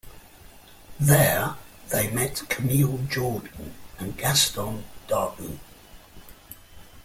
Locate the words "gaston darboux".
4.17-5.59